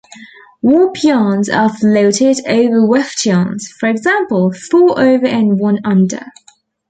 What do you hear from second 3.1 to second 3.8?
yarns,